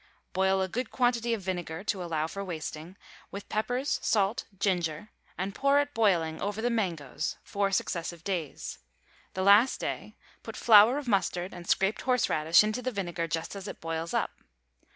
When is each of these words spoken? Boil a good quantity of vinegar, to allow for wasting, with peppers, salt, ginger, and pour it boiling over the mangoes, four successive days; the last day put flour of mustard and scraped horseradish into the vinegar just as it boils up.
Boil 0.33 0.59
a 0.63 0.67
good 0.67 0.89
quantity 0.89 1.31
of 1.35 1.43
vinegar, 1.43 1.83
to 1.83 2.03
allow 2.03 2.25
for 2.25 2.43
wasting, 2.43 2.97
with 3.29 3.47
peppers, 3.49 3.99
salt, 4.01 4.45
ginger, 4.57 5.11
and 5.37 5.53
pour 5.53 5.79
it 5.79 5.93
boiling 5.93 6.41
over 6.41 6.59
the 6.59 6.71
mangoes, 6.71 7.37
four 7.43 7.69
successive 7.71 8.23
days; 8.23 8.79
the 9.35 9.43
last 9.43 9.79
day 9.79 10.15
put 10.41 10.57
flour 10.57 10.97
of 10.97 11.07
mustard 11.07 11.53
and 11.53 11.69
scraped 11.69 12.01
horseradish 12.01 12.63
into 12.63 12.81
the 12.81 12.89
vinegar 12.89 13.27
just 13.27 13.55
as 13.55 13.67
it 13.67 13.79
boils 13.79 14.11
up. 14.11 14.31